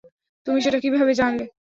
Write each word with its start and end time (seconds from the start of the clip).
তুমি 0.47 0.59
সেটা 0.61 0.77
কীভাবে 0.83 1.13
জানলে? 1.19 1.45